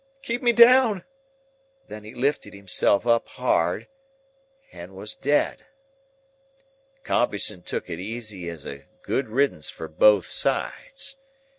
Keep 0.23 0.41
me 0.41 0.51
down!' 0.51 1.03
Then 1.87 2.03
he 2.03 2.15
lifted 2.15 2.55
himself 2.55 3.05
up 3.05 3.27
hard, 3.27 3.87
and 4.71 4.95
was 4.95 5.13
dead. 5.15 5.67
"Compeyson 7.03 7.61
took 7.61 7.87
it 7.87 7.99
easy 7.99 8.49
as 8.49 8.65
a 8.65 8.85
good 9.03 9.27
riddance 9.27 9.69
for 9.69 9.87
both 9.87 10.25
sides. 10.25 11.19